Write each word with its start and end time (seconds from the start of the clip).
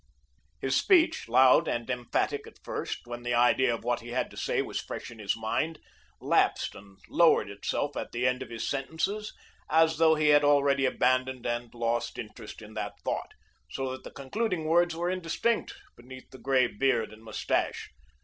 His 0.59 0.75
speech, 0.75 1.29
loud 1.29 1.67
and 1.67 1.87
emphatic 1.87 2.47
at 2.47 2.57
first, 2.63 3.05
when 3.05 3.21
the 3.21 3.35
idea 3.35 3.71
of 3.71 3.83
what 3.83 3.99
he 3.99 4.07
had 4.07 4.31
to 4.31 4.35
say 4.37 4.59
was 4.63 4.81
fresh 4.81 5.11
in 5.11 5.19
his 5.19 5.37
mind, 5.37 5.77
lapsed 6.19 6.73
and 6.73 6.97
lowered 7.07 7.51
itself 7.51 7.95
at 7.95 8.11
the 8.11 8.25
end 8.25 8.41
of 8.41 8.49
his 8.49 8.67
sentences 8.67 9.31
as 9.69 9.99
though 9.99 10.15
he 10.15 10.29
had 10.29 10.43
already 10.43 10.85
abandoned 10.87 11.45
and 11.45 11.75
lost 11.75 12.17
interest 12.17 12.63
in 12.63 12.73
that 12.73 12.99
thought, 13.05 13.35
so 13.69 13.91
that 13.91 14.03
the 14.03 14.09
concluding 14.09 14.65
words 14.65 14.95
were 14.95 15.07
indistinct, 15.11 15.75
beneath 15.95 16.31
the 16.31 16.39
grey 16.39 16.65
beard 16.65 17.13
and 17.13 17.23
mustache. 17.23 17.91